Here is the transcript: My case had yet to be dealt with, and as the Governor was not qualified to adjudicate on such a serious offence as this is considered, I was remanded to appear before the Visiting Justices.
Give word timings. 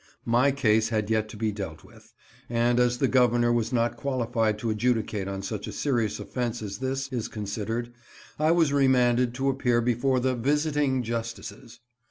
My 0.25 0.49
case 0.49 0.89
had 0.89 1.11
yet 1.11 1.29
to 1.29 1.37
be 1.37 1.51
dealt 1.51 1.83
with, 1.83 2.11
and 2.49 2.79
as 2.79 2.97
the 2.97 3.07
Governor 3.07 3.53
was 3.53 3.71
not 3.71 3.97
qualified 3.97 4.57
to 4.57 4.71
adjudicate 4.71 5.27
on 5.27 5.43
such 5.43 5.67
a 5.67 5.71
serious 5.71 6.19
offence 6.19 6.63
as 6.63 6.79
this 6.79 7.07
is 7.13 7.27
considered, 7.27 7.93
I 8.39 8.49
was 8.49 8.73
remanded 8.73 9.35
to 9.35 9.49
appear 9.49 9.79
before 9.79 10.19
the 10.19 10.33
Visiting 10.33 11.03
Justices. 11.03 11.81